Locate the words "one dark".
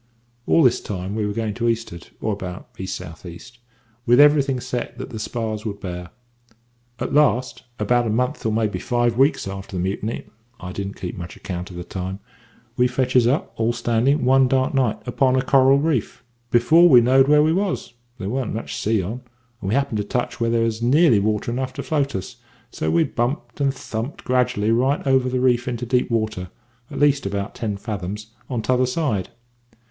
14.25-14.73